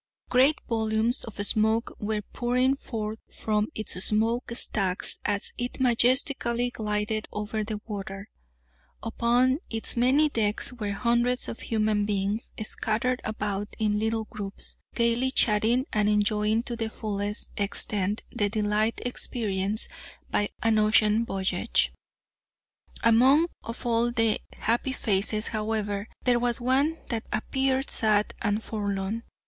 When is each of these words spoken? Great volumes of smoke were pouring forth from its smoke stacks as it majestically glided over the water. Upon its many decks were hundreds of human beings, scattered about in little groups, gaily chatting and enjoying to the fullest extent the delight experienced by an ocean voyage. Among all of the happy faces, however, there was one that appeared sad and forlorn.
Great 0.31 0.57
volumes 0.67 1.23
of 1.25 1.35
smoke 1.45 1.95
were 1.99 2.23
pouring 2.33 2.75
forth 2.75 3.19
from 3.29 3.67
its 3.75 4.03
smoke 4.03 4.51
stacks 4.55 5.19
as 5.25 5.53
it 5.59 5.79
majestically 5.79 6.71
glided 6.71 7.27
over 7.31 7.63
the 7.63 7.79
water. 7.85 8.27
Upon 9.03 9.59
its 9.69 9.95
many 9.95 10.27
decks 10.27 10.73
were 10.73 10.89
hundreds 10.93 11.47
of 11.47 11.59
human 11.59 12.05
beings, 12.05 12.51
scattered 12.65 13.21
about 13.23 13.75
in 13.77 13.99
little 13.99 14.23
groups, 14.23 14.75
gaily 14.95 15.29
chatting 15.29 15.85
and 15.93 16.09
enjoying 16.09 16.63
to 16.63 16.75
the 16.75 16.89
fullest 16.89 17.51
extent 17.55 18.23
the 18.31 18.49
delight 18.49 19.01
experienced 19.05 19.87
by 20.31 20.49
an 20.63 20.79
ocean 20.79 21.23
voyage. 21.27 21.93
Among 23.03 23.49
all 23.63 24.07
of 24.07 24.15
the 24.15 24.39
happy 24.53 24.93
faces, 24.93 25.49
however, 25.49 26.07
there 26.23 26.39
was 26.39 26.59
one 26.59 26.97
that 27.09 27.21
appeared 27.31 27.91
sad 27.91 28.33
and 28.41 28.63
forlorn. 28.63 29.21